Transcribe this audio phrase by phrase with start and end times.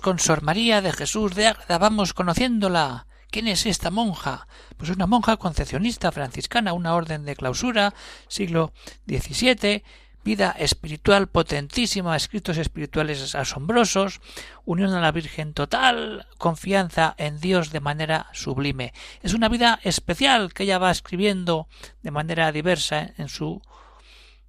[0.00, 3.06] Con Sor María de Jesús de Ágreda, vamos conociéndola.
[3.30, 4.46] ¿Quién es esta monja?
[4.76, 7.92] Pues una monja concepcionista franciscana, una orden de clausura,
[8.28, 8.72] siglo
[9.06, 9.82] XVII,
[10.24, 14.20] vida espiritual potentísima, escritos espirituales asombrosos,
[14.64, 18.92] unión a la Virgen total, confianza en Dios de manera sublime.
[19.22, 21.68] Es una vida especial que ella va escribiendo
[22.02, 23.60] de manera diversa en su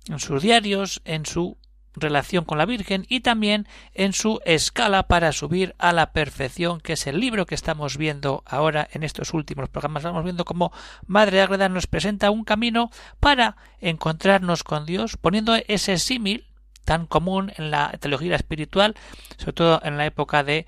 [0.09, 1.57] en sus diarios, en su
[1.95, 6.94] relación con la Virgen y también en su escala para subir a la perfección, que
[6.94, 10.02] es el libro que estamos viendo ahora en estos últimos programas.
[10.02, 10.72] Estamos viendo cómo
[11.05, 16.47] Madre Ágreda nos presenta un camino para encontrarnos con Dios, poniendo ese símil
[16.85, 18.95] tan común en la teología espiritual,
[19.38, 20.66] sobre todo en la época de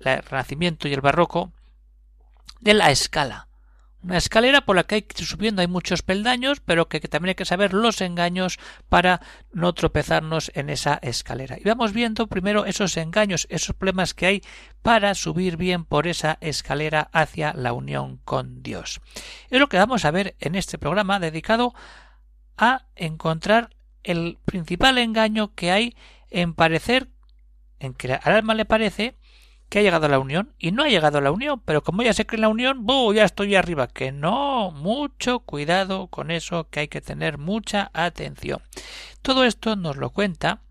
[0.00, 1.52] el Renacimiento y el Barroco,
[2.60, 3.47] de la escala
[4.08, 7.30] una escalera por la que hay que ir subiendo, hay muchos peldaños, pero que, también
[7.30, 9.20] hay que saber los engaños para
[9.52, 11.58] no tropezarnos en esa escalera.
[11.58, 14.42] Y vamos viendo primero esos engaños, esos problemas que hay
[14.80, 19.02] para subir bien por esa escalera hacia la unión con Dios.
[19.50, 21.74] Es lo que vamos a ver en este programa dedicado
[22.56, 25.96] a encontrar el principal engaño que hay
[26.30, 27.08] en parecer,
[27.78, 29.17] en que al alma le parece
[29.68, 32.02] que ha llegado a la unión y no ha llegado a la unión, pero como
[32.02, 33.12] ya se cree en la unión, ¡buh!
[33.12, 33.88] ya estoy arriba.
[33.88, 38.62] Que no, mucho cuidado con eso, que hay que tener mucha atención.
[39.22, 40.62] Todo esto nos lo cuenta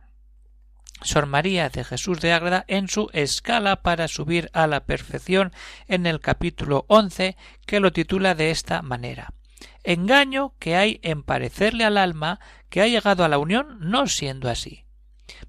[1.04, 5.54] Sor María de Jesús de Ágreda en su escala para subir a la perfección
[5.88, 9.34] en el capítulo once, que lo titula de esta manera.
[9.84, 12.40] Engaño que hay en parecerle al alma
[12.70, 14.86] que ha llegado a la unión no siendo así.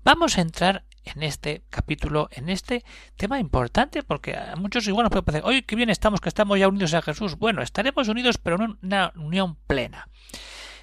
[0.05, 0.85] Vamos a entrar
[1.15, 2.85] en este capítulo, en este
[3.17, 6.59] tema importante, porque a muchos igual nos puede parecer, oye, qué bien estamos, que estamos
[6.59, 7.37] ya unidos a Jesús.
[7.37, 10.09] Bueno, estaremos unidos, pero en una unión plena.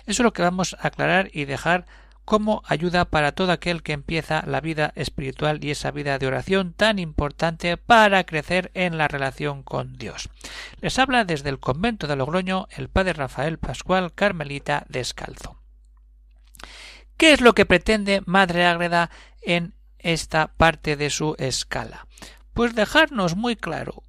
[0.06, 1.86] Eso es lo que vamos a aclarar y dejar
[2.26, 6.74] como ayuda para todo aquel que empieza la vida espiritual y esa vida de oración
[6.74, 10.30] tan importante para crecer en la relación con Dios.
[10.82, 15.60] Les habla desde el convento de Logroño el padre Rafael Pascual Carmelita Descalzo.
[17.16, 19.10] ¿Qué es lo que pretende Madre Ágreda
[19.42, 22.08] en esta parte de su escala?
[22.54, 24.04] Pues dejarnos muy claro.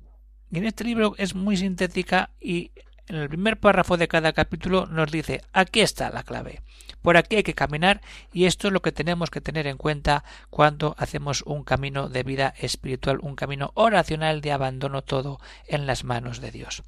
[0.51, 2.71] Y en este libro es muy sintética y
[3.09, 6.63] en el primer párrafo de cada capítulo nos dice aquí está la clave.
[7.03, 8.01] Por aquí hay que caminar
[8.33, 12.23] y esto es lo que tenemos que tener en cuenta cuando hacemos un camino de
[12.23, 16.83] vida espiritual, un camino oracional de abandono todo en las manos de Dios.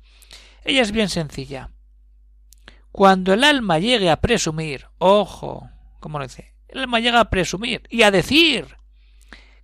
[0.64, 1.70] Ella es bien sencilla.
[2.92, 5.70] Cuando el alma llegue a presumir, ojo,
[6.00, 8.76] como lo dice, el alma llega a presumir y a decir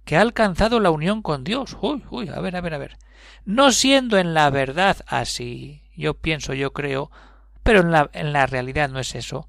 [0.05, 1.77] que ha alcanzado la unión con Dios.
[1.81, 2.99] Uy, uy, a ver, a ver, a ver.
[3.45, 7.11] No siendo en la verdad así, yo pienso, yo creo,
[7.63, 9.49] pero en la, en la realidad no es eso.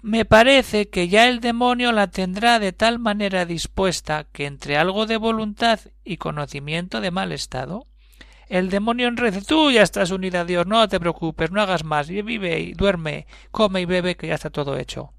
[0.00, 5.06] Me parece que ya el demonio la tendrá de tal manera dispuesta que entre algo
[5.06, 7.86] de voluntad y conocimiento de mal estado,
[8.48, 12.08] el demonio enrece tú ya estás unida a Dios, no te preocupes, no hagas más,
[12.08, 15.14] vive y duerme, come y bebe, que ya está todo hecho.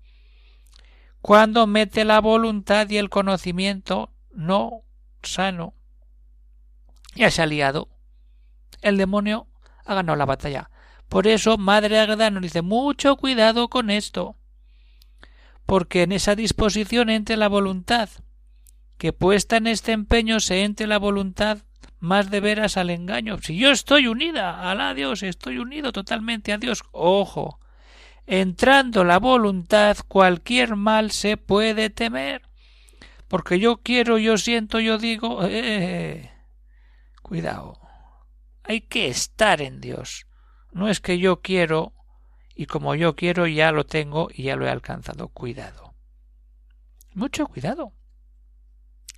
[1.22, 4.84] Cuando mete la voluntad y el conocimiento no
[5.22, 5.74] sano
[7.16, 7.90] ya se ha liado.
[8.82, 9.48] El demonio
[9.86, 10.70] ha ganado la batalla.
[11.10, 14.36] Por eso, Madre Agreda nos dice mucho cuidado con esto.
[15.66, 18.10] Porque en esa disposición entre la voluntad,
[18.98, 21.60] que puesta en este empeño se entre la voluntad
[22.00, 23.38] más de veras al engaño.
[23.42, 27.60] Si yo estoy unida a la Dios, estoy unido totalmente a Dios, ojo,
[28.26, 32.42] entrando la voluntad, cualquier mal se puede temer
[33.28, 36.32] porque yo quiero, yo siento, yo digo, eh,
[37.22, 37.80] cuidado.
[38.64, 40.28] Hay que estar en Dios.
[40.72, 41.94] No es que yo quiero
[42.56, 45.30] y como yo quiero ya lo tengo y ya lo he alcanzado.
[45.30, 45.96] Cuidado.
[47.14, 47.94] Mucho cuidado.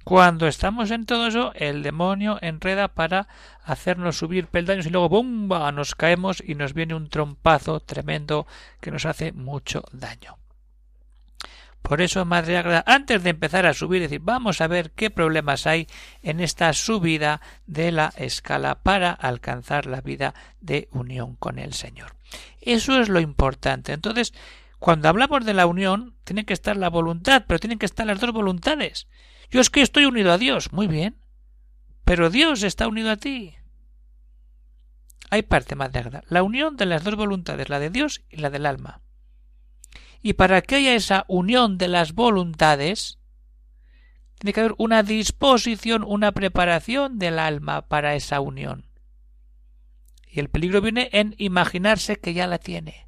[0.03, 3.27] Cuando estamos en todo eso, el demonio enreda para
[3.63, 5.71] hacernos subir peldaños y luego ¡bumba!
[5.71, 8.45] nos caemos y nos viene un trompazo tremendo
[8.81, 10.37] que nos hace mucho daño.
[11.87, 15.67] Por eso, Madre Agreda, antes de empezar a subir, decir, vamos a ver qué problemas
[15.67, 15.85] hay
[16.23, 22.15] en esta subida de la escala para alcanzar la vida de unión con el Señor.
[22.59, 23.93] Eso es lo importante.
[23.93, 24.33] Entonces,
[24.79, 28.19] cuando hablamos de la unión, tiene que estar la voluntad, pero tienen que estar las
[28.19, 29.07] dos voluntades.
[29.51, 30.73] Yo es que estoy unido a Dios.
[30.73, 31.21] Muy bien.
[32.03, 33.53] Pero Dios está unido a ti.
[35.29, 36.23] Hay parte más negra.
[36.29, 39.01] La unión de las dos voluntades, la de Dios y la del alma.
[40.25, 43.19] Y para que haya esa unión de las voluntades,
[44.39, 48.89] tiene que haber una disposición, una preparación del alma para esa unión.
[50.27, 53.07] Y el peligro viene en imaginarse que ya la tiene.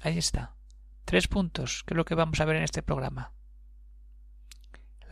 [0.00, 0.56] Ahí está.
[1.04, 3.34] Tres puntos, que es lo que vamos a ver en este programa.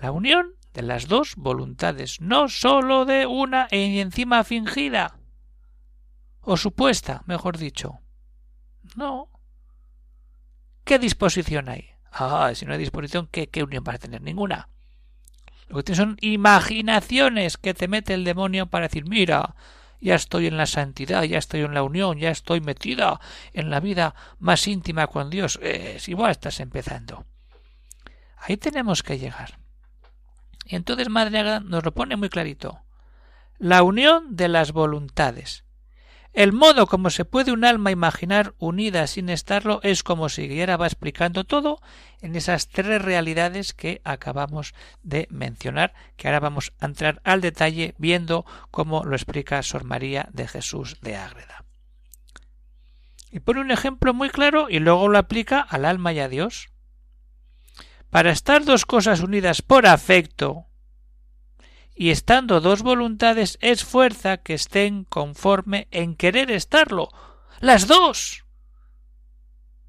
[0.00, 5.19] La unión de las dos voluntades, no sólo de una y encima fingida,
[6.40, 7.98] o supuesta, mejor dicho.
[8.96, 9.28] No.
[10.88, 11.90] ¿Qué disposición hay?
[12.11, 14.23] Ah, si no hay disposición, ¿qué, qué unión va a tener?
[14.23, 14.70] Ninguna.
[15.67, 19.55] Lo que tiene son imaginaciones que te mete el demonio para decir, mira,
[20.00, 23.20] ya estoy en la santidad, ya estoy en la unión, ya estoy metida
[23.52, 25.58] en la vida más íntima con Dios.
[25.61, 27.26] Es igual estás empezando.
[28.38, 29.58] Ahí tenemos que llegar.
[30.64, 32.81] Y entonces Madre nos lo pone muy clarito.
[33.58, 35.67] La unión de las voluntades.
[36.32, 40.76] El modo como se puede un alma imaginar unida sin estarlo es como si Guiera
[40.76, 41.80] va explicando todo
[42.20, 47.94] en esas tres realidades que acabamos de mencionar, que ahora vamos a entrar al detalle
[47.98, 51.64] viendo cómo lo explica Sor María de Jesús de Ágreda.
[53.30, 56.69] Y pone un ejemplo muy claro y luego lo aplica al alma y a Dios.
[58.10, 60.68] Para estar dos cosas unidas por afecto,
[62.00, 67.09] y estando dos voluntades es fuerza que estén conforme en querer estarlo.
[67.59, 68.45] Las dos.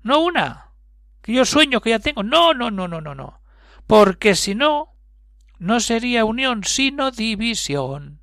[0.01, 0.71] No una.
[1.21, 2.23] Que yo sueño que ya tengo.
[2.23, 3.41] No, no, no, no, no, no.
[3.85, 4.95] Porque si no,
[5.59, 8.21] no sería unión, sino división.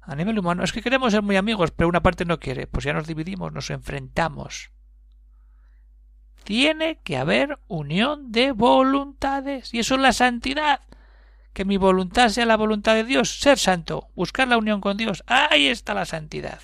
[0.00, 2.68] A nivel humano, es que queremos ser muy amigos, pero una parte no quiere.
[2.68, 4.70] Pues ya nos dividimos, nos enfrentamos.
[6.44, 9.74] Tiene que haber unión de voluntades.
[9.74, 10.82] Y eso es la santidad
[11.54, 15.22] que mi voluntad sea la voluntad de Dios, ser santo, buscar la unión con Dios.
[15.26, 16.60] Ahí está la santidad.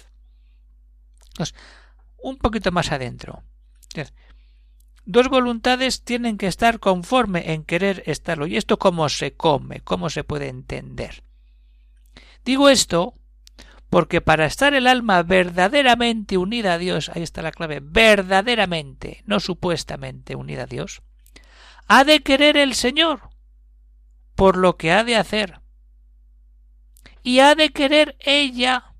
[2.23, 3.43] un poquito más adentro.
[5.07, 8.47] Dos voluntades tienen que estar conforme en querer estarlo.
[8.47, 9.81] ¿Y esto cómo se come?
[9.81, 11.23] ¿Cómo se puede entender?
[12.45, 13.15] Digo esto
[13.89, 19.41] porque para estar el alma verdaderamente unida a Dios, ahí está la clave, verdaderamente, no
[19.41, 21.03] supuestamente unida a Dios,
[21.89, 23.30] ha de querer el Señor
[24.41, 25.61] por lo que ha de hacer.
[27.23, 28.95] Y ha de querer ella,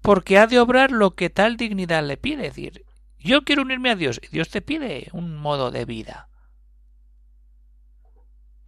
[0.00, 2.46] porque ha de obrar lo que tal dignidad le pide.
[2.46, 2.86] Es decir,
[3.18, 6.30] yo quiero unirme a Dios y Dios te pide un modo de vida.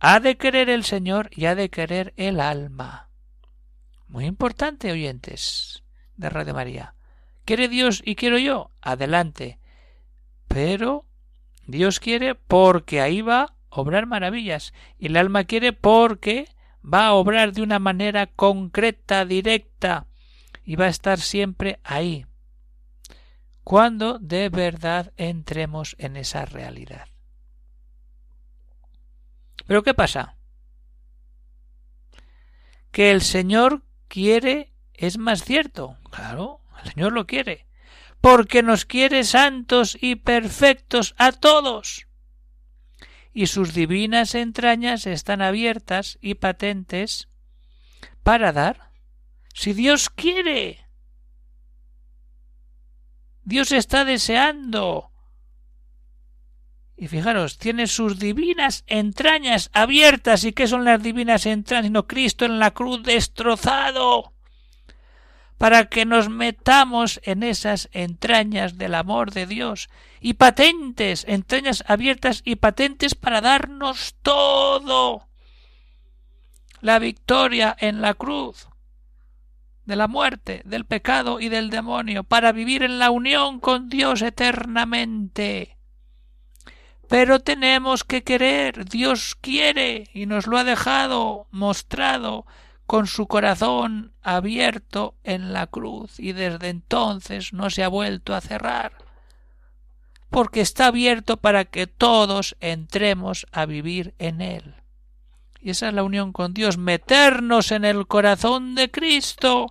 [0.01, 3.09] Ha de querer el Señor y ha de querer el alma.
[4.09, 5.83] Muy importante, oyentes
[6.19, 6.95] de Radio María.
[7.47, 8.71] ¿Quiere Dios y quiero yo?
[8.83, 9.59] Adelante.
[10.47, 11.07] Pero
[11.67, 16.49] Dios quiere porque ahí va obrar maravillas y el alma quiere porque
[16.85, 20.07] va a obrar de una manera concreta, directa
[20.65, 22.27] y va a estar siempre ahí
[23.65, 27.07] cuando de verdad entremos en esa realidad.
[29.67, 30.37] Pero ¿qué pasa?
[32.91, 35.97] Que el Señor quiere es más cierto.
[36.11, 37.67] Claro, el Señor lo quiere.
[38.21, 42.07] Porque nos quiere santos y perfectos a todos
[43.33, 47.29] y sus divinas entrañas están abiertas y patentes
[48.23, 48.93] para dar,
[49.55, 50.87] si Dios quiere.
[53.45, 55.11] Dios está deseando.
[56.97, 60.45] Y fijaros, tiene sus divinas entrañas abiertas.
[60.45, 61.87] ¿Y qué son las divinas entrañas?
[61.87, 64.33] Sino Cristo en la cruz destrozado
[65.63, 69.91] para que nos metamos en esas entrañas del amor de Dios
[70.21, 75.29] y patentes, entrañas abiertas y patentes para darnos todo.
[76.81, 78.67] La victoria en la cruz
[79.85, 84.21] de la muerte, del pecado y del demonio, para vivir en la unión con Dios
[84.23, 85.79] eternamente.
[87.09, 92.47] Pero tenemos que querer, Dios quiere y nos lo ha dejado mostrado
[92.87, 98.41] con su corazón abierto en la cruz y desde entonces no se ha vuelto a
[98.41, 98.93] cerrar,
[100.31, 104.75] porque está abierto para que todos entremos a vivir en él.
[105.61, 109.69] Y esa es la unión con Dios, meternos en el corazón de Cristo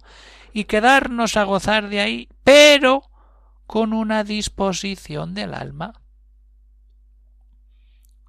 [0.53, 3.03] y quedarnos a gozar de ahí, pero
[3.67, 6.00] con una disposición del alma.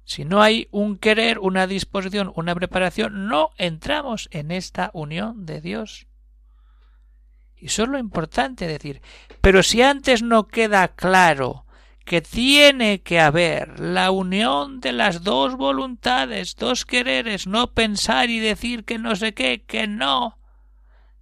[0.05, 5.61] Si no hay un querer, una disposición, una preparación, no entramos en esta unión de
[5.61, 6.07] Dios.
[7.55, 9.01] Y eso es lo importante decir.
[9.39, 11.65] Pero si antes no queda claro
[12.05, 18.39] que tiene que haber la unión de las dos voluntades, dos quereres, no pensar y
[18.39, 20.37] decir que no sé qué, que no.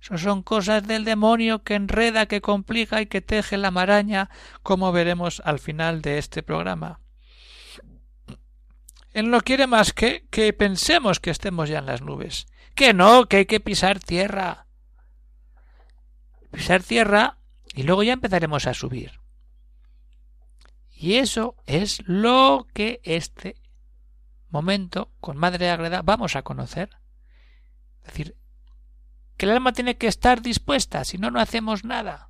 [0.01, 4.31] Eso son cosas del demonio que enreda, que complica y que teje la maraña,
[4.63, 6.99] como veremos al final de este programa.
[9.13, 12.47] Él no quiere más que que pensemos que estemos ya en las nubes.
[12.75, 14.67] Que no, que hay que pisar tierra.
[16.51, 17.37] Pisar tierra
[17.73, 19.19] y luego ya empezaremos a subir.
[20.89, 23.55] Y eso es lo que este
[24.49, 26.89] momento con Madre Agreda vamos a conocer.
[28.01, 28.37] Es decir,
[29.37, 32.29] que el alma tiene que estar dispuesta, si no, no hacemos nada.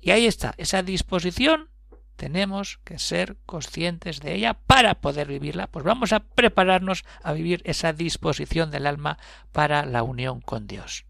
[0.00, 1.71] Y ahí está, esa disposición
[2.16, 7.62] tenemos que ser conscientes de ella para poder vivirla, pues vamos a prepararnos a vivir
[7.64, 9.18] esa disposición del alma
[9.52, 11.04] para la unión con Dios.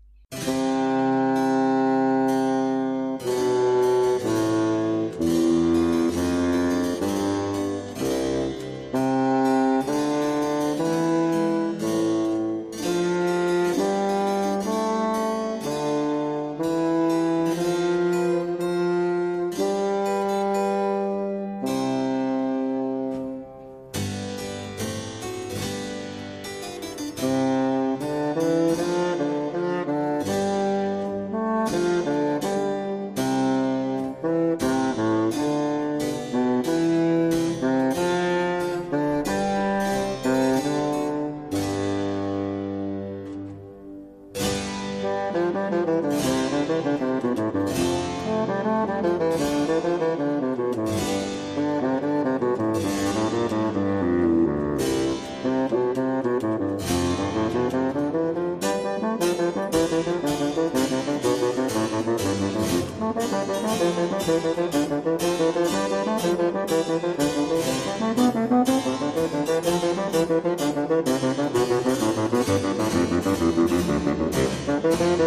[70.43, 70.61] thank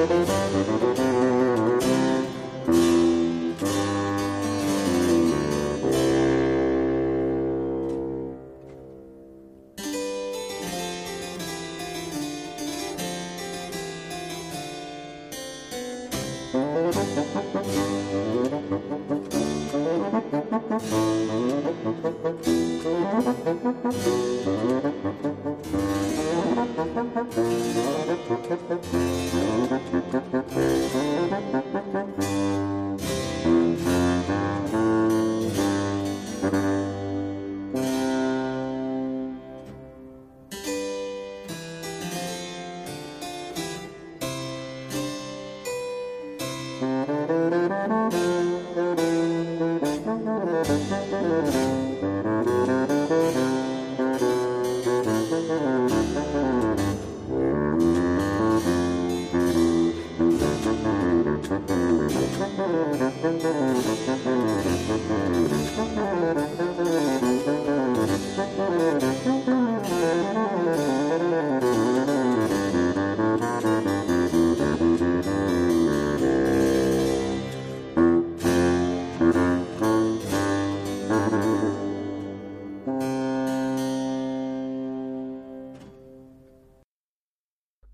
[0.10, 0.15] you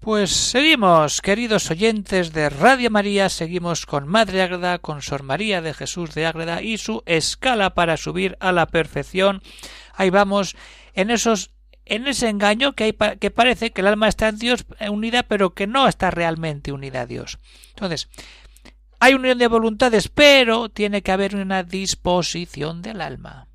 [0.02, 5.76] Pues seguimos, queridos oyentes de Radio María, seguimos con Madre Ágreda, con Sor María de
[5.76, 9.44] Jesús de Ágreda y su escala para subir a la perfección.
[9.94, 10.56] Ahí vamos
[10.96, 11.52] en esos
[11.86, 15.22] en ese engaño que, hay, que parece que el alma está en Dios eh, unida,
[15.22, 17.38] pero que no está realmente unida a Dios.
[17.70, 18.10] Entonces,
[19.00, 23.51] hay unión de voluntades, pero tiene que haber una disposición del alma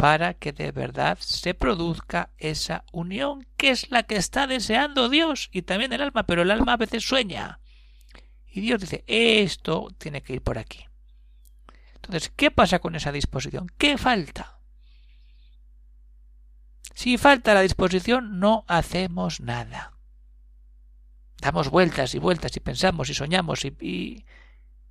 [0.00, 5.50] para que de verdad se produzca esa unión que es la que está deseando Dios
[5.52, 7.60] y también el alma, pero el alma a veces sueña.
[8.50, 10.86] Y Dios dice, esto tiene que ir por aquí.
[11.96, 13.70] Entonces, ¿qué pasa con esa disposición?
[13.76, 14.58] ¿Qué falta?
[16.94, 19.92] Si falta la disposición, no hacemos nada.
[21.42, 23.76] Damos vueltas y vueltas y pensamos y soñamos y...
[23.78, 24.24] y...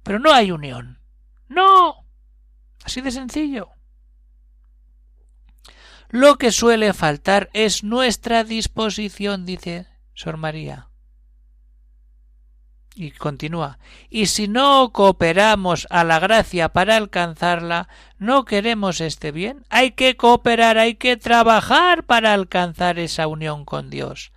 [0.03, 0.99] pero no hay unión.
[1.47, 2.05] No.
[2.83, 3.71] Así de sencillo.
[6.09, 9.85] Lo que suele faltar es nuestra disposición, dice
[10.15, 10.89] Sor María.
[12.95, 13.77] Y continúa.
[14.09, 17.87] Y si no cooperamos a la gracia para alcanzarla,
[18.17, 19.63] no queremos este bien.
[19.69, 24.31] Hay que cooperar, hay que trabajar para alcanzar esa unión con Dios.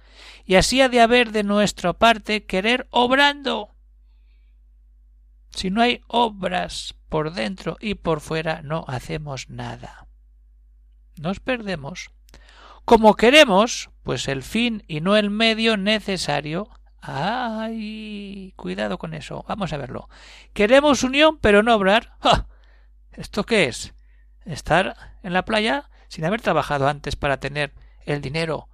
[0.44, 3.70] Y así ha de haber de nuestra parte querer obrando.
[5.50, 10.06] Si no hay obras por dentro y por fuera no hacemos nada.
[11.20, 12.10] Nos perdemos.
[12.84, 16.68] Como queremos, pues el fin y no el medio necesario.
[17.00, 18.52] ¡Ay!
[18.56, 19.44] Cuidado con eso.
[19.48, 20.08] Vamos a verlo.
[20.52, 22.16] Queremos unión, pero no obrar.
[23.12, 23.94] ¿Esto qué es?
[24.44, 27.72] Estar en la playa sin haber trabajado antes para tener
[28.04, 28.68] el dinero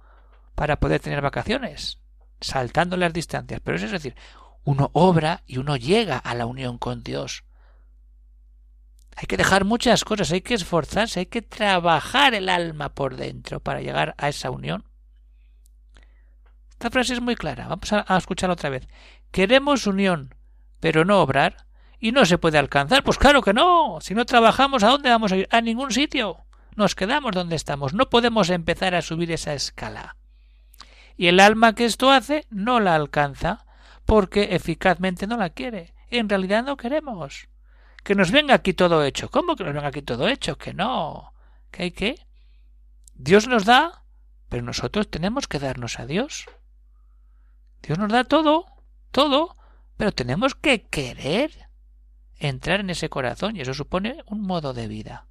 [0.59, 1.99] para poder tener vacaciones,
[2.41, 3.61] saltando las distancias.
[3.63, 4.15] Pero eso es decir,
[4.65, 7.45] uno obra y uno llega a la unión con Dios.
[9.19, 13.59] Hay que dejar muchas cosas, hay que esforzarse, hay que trabajar el alma por dentro
[13.59, 14.85] para llegar a esa unión.
[16.69, 17.67] Esta frase es muy clara.
[17.67, 18.87] Vamos a, escucharla otra vez.
[19.31, 20.35] Queremos unión,
[20.79, 21.65] pero no obrar.
[21.99, 23.03] Y no se puede alcanzar.
[23.03, 23.97] Pues claro que no.
[23.99, 25.49] Si no trabajamos, ¿a dónde vamos a ir?
[25.51, 26.45] A ningún sitio.
[26.77, 27.93] Nos quedamos donde estamos.
[27.93, 30.15] No podemos empezar a subir esa escala.
[31.17, 33.65] Y el alma que esto hace no la alcanza
[34.05, 35.93] porque eficazmente no la quiere.
[36.09, 37.48] En realidad no queremos.
[38.03, 39.29] Que nos venga aquí todo hecho.
[39.29, 40.57] ¿Cómo que nos venga aquí todo hecho?
[40.57, 41.33] Que no.
[41.71, 42.25] ¿Que hay que?
[43.13, 44.03] Dios nos da,
[44.47, 46.45] pero nosotros tenemos que darnos a Dios.
[47.81, 48.65] Dios nos da todo,
[49.11, 49.55] todo,
[49.97, 51.69] pero tenemos que querer
[52.35, 55.27] entrar en ese corazón y eso supone un modo de vida.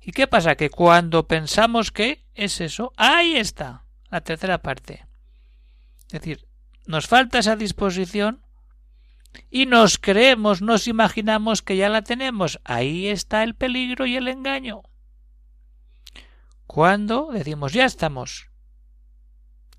[0.00, 0.56] ¿Y qué pasa?
[0.56, 5.06] Que cuando pensamos que es eso, ahí está la tercera parte.
[6.06, 6.46] Es decir,
[6.86, 8.44] nos falta esa disposición
[9.50, 12.60] y nos creemos, nos imaginamos que ya la tenemos.
[12.64, 14.82] Ahí está el peligro y el engaño.
[16.66, 18.50] Cuando decimos ya estamos,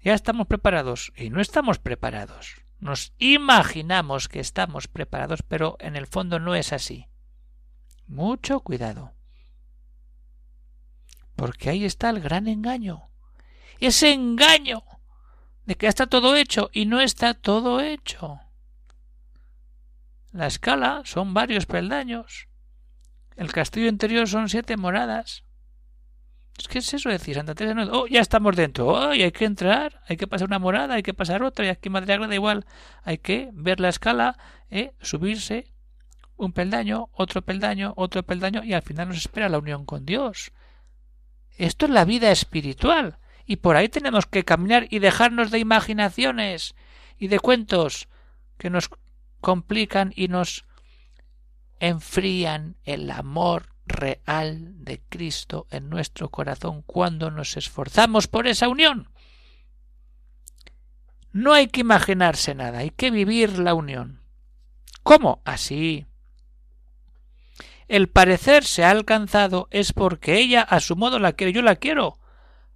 [0.04, 2.64] ya estamos preparados y no estamos preparados.
[2.80, 7.08] Nos imaginamos que estamos preparados, pero en el fondo no es así.
[8.08, 9.14] Mucho cuidado.
[11.36, 13.10] Porque ahí está el gran engaño.
[13.80, 14.84] Ese engaño
[15.66, 18.43] de que está todo hecho y no está todo hecho.
[20.34, 22.48] La escala son varios peldaños.
[23.36, 25.44] El castillo interior son siete moradas.
[26.58, 29.46] Es que es eso decir, Santa Teresa no, oh, ya estamos dentro, oh, hay que
[29.46, 32.66] entrar, hay que pasar una morada, hay que pasar otra, y aquí Madre da igual,
[33.04, 34.38] hay que ver la escala,
[34.70, 35.72] eh, subirse
[36.36, 40.52] un peldaño, otro peldaño, otro peldaño, y al final nos espera la unión con Dios.
[41.58, 46.76] Esto es la vida espiritual, y por ahí tenemos que caminar y dejarnos de imaginaciones
[47.18, 48.08] y de cuentos
[48.58, 48.90] que nos
[49.44, 50.66] complican y nos
[51.80, 59.10] enfrían el amor real de Cristo en nuestro corazón cuando nos esforzamos por esa unión.
[61.34, 64.22] No hay que imaginarse nada, hay que vivir la unión.
[65.04, 65.42] ¿Cómo?
[65.44, 66.08] Así.
[67.90, 71.76] El parecer se ha alcanzado es porque ella a su modo la quiere, yo la
[71.76, 72.18] quiero.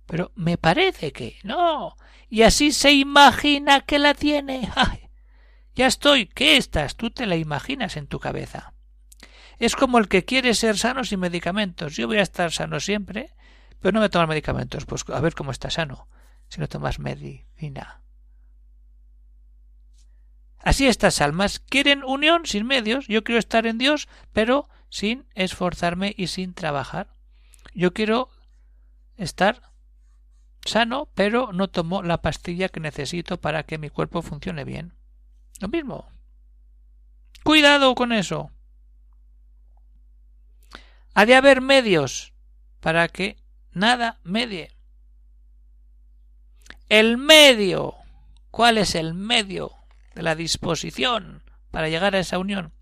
[0.06, 1.96] Pero me parece que no.
[2.30, 4.70] Y así se imagina que la tiene.
[4.76, 5.07] ¡Ay!
[5.78, 6.26] Ya estoy.
[6.26, 6.96] ¿Qué estás?
[6.96, 8.74] Tú te la imaginas en tu cabeza.
[9.60, 11.96] Es como el que quiere ser sano sin medicamentos.
[11.96, 13.36] Yo voy a estar sano siempre,
[13.80, 14.88] pero no me tomo medicamentos.
[14.88, 16.08] Pues a ver cómo está sano
[16.50, 18.02] si no tomas medicina.
[20.58, 23.08] Así estas almas quieren unión sin medios.
[23.08, 27.14] Yo quiero estar en Dios, pero sin esforzarme y sin trabajar.
[27.76, 28.32] Yo quiero
[29.16, 29.62] estar
[30.66, 34.98] sano, pero no tomo la pastilla que necesito para que mi cuerpo funcione bien.
[35.60, 36.10] Lo mismo.
[37.44, 38.52] Cuidado con eso.
[41.14, 42.34] Ha de haber medios
[42.80, 43.38] para que
[43.72, 44.72] nada medie.
[46.90, 47.96] El medio.
[48.52, 49.72] ¿Cuál es el medio
[50.16, 52.74] de la disposición para llegar a esa unión?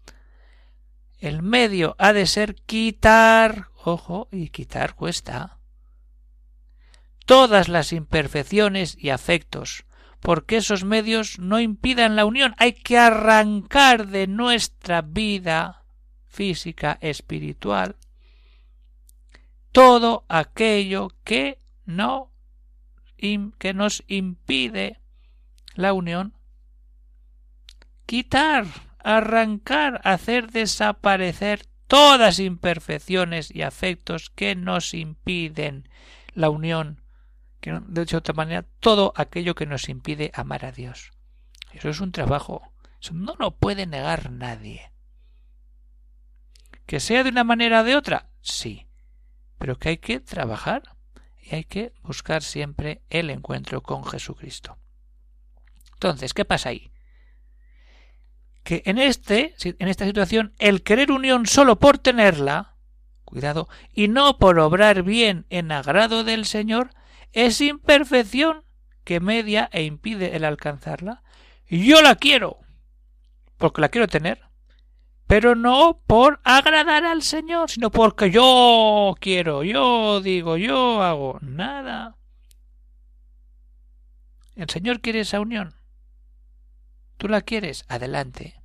[1.17, 5.59] El medio ha de ser quitar, ojo, y quitar cuesta,
[7.25, 9.85] todas las imperfecciones y afectos,
[10.25, 12.55] porque esos medios no impidan la unión.
[12.57, 15.83] Hay que arrancar de nuestra vida
[16.25, 17.95] física, espiritual,
[19.71, 22.31] todo aquello que no
[23.59, 24.99] que nos impide
[25.73, 26.33] la unión
[28.05, 28.65] quitar
[28.99, 35.89] arrancar hacer desaparecer todas imperfecciones y afectos que nos impiden
[36.33, 37.04] la unión
[37.65, 41.11] de otra manera todo aquello que nos impide amar a Dios
[41.73, 44.91] eso es un trabajo eso no lo puede negar nadie
[46.85, 48.87] que sea de una manera o de otra sí
[49.57, 50.95] pero que hay que trabajar
[51.45, 54.77] y hay que buscar siempre el encuentro con Jesucristo.
[55.93, 56.91] Entonces, ¿qué pasa ahí?
[58.63, 62.75] Que en este, en esta situación, el querer unión solo por tenerla,
[63.25, 66.89] cuidado, y no por obrar bien en agrado del Señor,
[67.33, 68.63] es imperfección
[69.03, 71.23] que media e impide el alcanzarla.
[71.67, 72.59] Yo la quiero,
[73.57, 74.41] porque la quiero tener,
[75.27, 82.17] pero no por agradar al Señor, sino porque yo quiero, yo digo, yo hago nada.
[84.55, 85.75] El Señor quiere esa unión.
[87.17, 87.85] ¿Tú la quieres?
[87.87, 88.61] Adelante.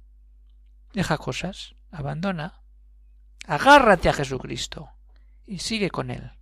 [0.92, 2.62] Deja cosas, abandona.
[3.46, 4.90] Agárrate a Jesucristo
[5.46, 6.32] y sigue con Él.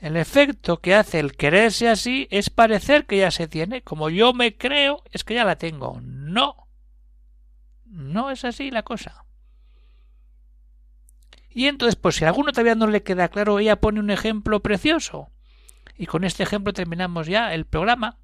[0.00, 3.82] El efecto que hace el quererse así es parecer que ya se tiene.
[3.82, 6.00] Como yo me creo, es que ya la tengo.
[6.02, 6.68] No.
[7.84, 9.24] No es así la cosa.
[11.48, 14.60] Y entonces, pues si a alguno todavía no le queda claro, ella pone un ejemplo
[14.60, 15.32] precioso.
[15.96, 18.18] Y con este ejemplo terminamos ya el programa.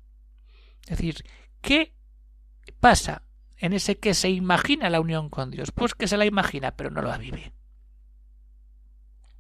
[0.83, 1.25] Es decir,
[1.63, 1.95] ¿qué
[2.81, 3.23] pasa
[3.57, 5.73] en ese que se imagina la unión con Dios?
[5.73, 7.55] Pues que se la imagina, pero no la vive.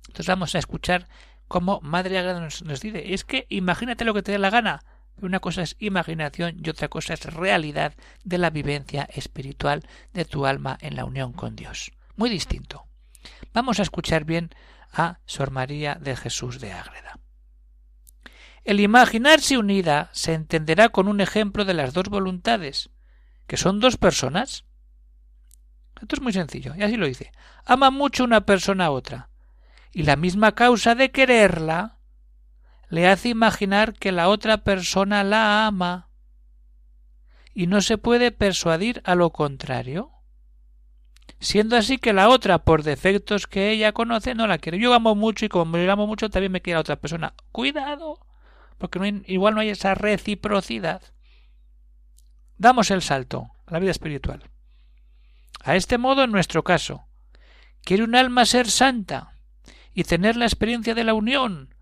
[0.08, 1.08] Entonces vamos a escuchar
[1.52, 4.84] cómo Madre Agrada nos, nos dice, es que imagínate lo que te dé la gana.
[5.20, 7.92] Una cosa es imaginación y otra cosa es realidad
[8.24, 9.82] de la vivencia espiritual
[10.14, 11.92] de tu alma en la unión con Dios.
[12.16, 12.86] Muy distinto.
[13.52, 14.48] Vamos a escuchar bien
[14.94, 17.18] a Sor María de Jesús de Ágreda.
[18.64, 22.88] El imaginarse unida se entenderá con un ejemplo de las dos voluntades,
[23.46, 24.64] que son dos personas.
[26.00, 27.30] Esto es muy sencillo, y así lo dice.
[27.66, 29.28] Ama mucho una persona a otra,
[29.92, 31.98] y la misma causa de quererla
[32.88, 36.08] le hace imaginar que la otra persona la ama,
[37.54, 40.12] y no se puede persuadir a lo contrario
[41.42, 44.78] siendo así que la otra, por defectos que ella conoce, no la quiere.
[44.78, 47.34] Yo amo mucho y como me amo mucho, también me quiere la otra persona.
[47.50, 48.18] Cuidado
[48.78, 51.02] porque igual no hay esa reciprocidad.
[52.56, 54.50] Damos el salto a la vida espiritual.
[55.62, 57.06] A este modo, en nuestro caso,
[57.84, 59.31] quiere un alma ser santa
[59.94, 61.74] y tener la experiencia de la unión,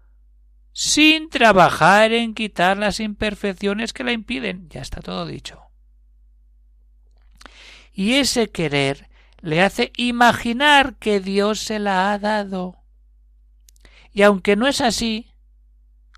[0.73, 4.69] sin trabajar en quitar las imperfecciones que la impiden.
[4.69, 5.63] Ya está todo dicho.
[7.93, 12.77] Y ese querer le hace imaginar que Dios se la ha dado.
[14.13, 15.33] Y aunque no es así,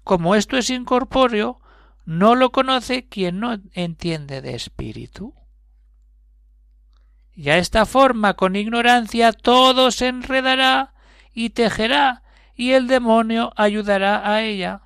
[0.02, 1.60] como esto es incorpóreo,
[2.04, 5.34] no lo conoce quien no entiende de espíritu.
[7.34, 10.94] Y a esta forma, con ignorancia, todo se enredará
[11.32, 12.22] y tejerá,
[12.54, 14.82] y el demonio ayudará a ella.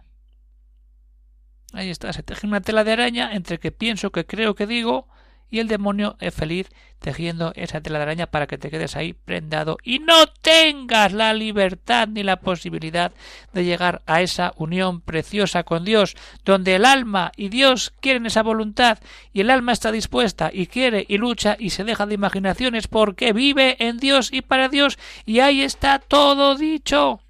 [1.72, 5.08] Ahí está, se teje una tela de araña entre que pienso, que creo, que digo,
[5.50, 6.68] y el demonio es feliz
[7.00, 11.34] tejiendo esa tela de araña para que te quedes ahí prendado y no tengas la
[11.34, 13.12] libertad ni la posibilidad
[13.52, 18.42] de llegar a esa unión preciosa con Dios, donde el alma y Dios quieren esa
[18.42, 18.98] voluntad
[19.32, 23.32] y el alma está dispuesta y quiere y lucha y se deja de imaginaciones porque
[23.32, 27.20] vive en Dios y para Dios y ahí está todo dicho.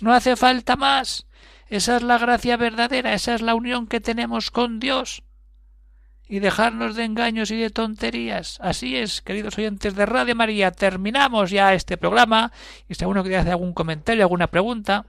[0.00, 1.26] No hace falta más.
[1.68, 5.23] Esa es la gracia verdadera, esa es la unión que tenemos con Dios
[6.28, 8.58] y dejarnos de engaños y de tonterías.
[8.60, 12.52] Así es, queridos oyentes de Radio María, terminamos ya este programa
[12.88, 15.06] y si alguno quiere hacer algún comentario, alguna pregunta,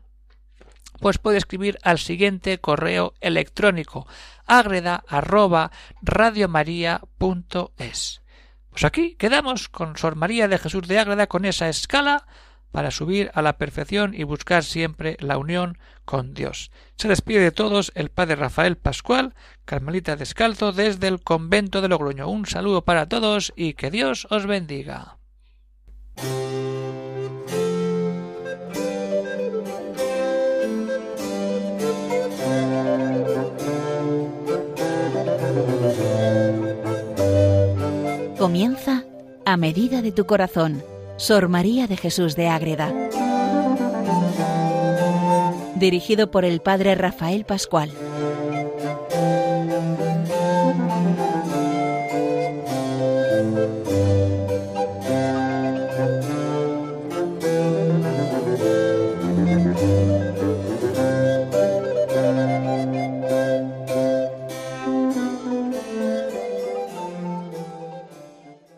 [1.00, 4.08] pues puede escribir al siguiente correo electrónico
[4.46, 5.04] agreda.
[8.70, 12.28] Pues aquí quedamos con Sor María de Jesús de Ágreda con esa escala
[12.76, 16.72] para subir a la perfección y buscar siempre la unión con Dios.
[16.98, 19.34] Se despide de todos el padre Rafael Pascual,
[19.64, 22.28] Carmelita Descalzo, desde el convento de Logroño.
[22.28, 25.16] Un saludo para todos y que Dios os bendiga.
[38.38, 39.06] Comienza
[39.46, 40.84] a medida de tu corazón
[41.18, 42.94] Sor María de Jesús de Ágreda.
[45.76, 47.90] Dirigido por el Padre Rafael Pascual.